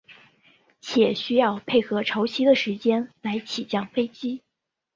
[0.81, 4.41] 且需要配合潮汐的时间来起降飞机。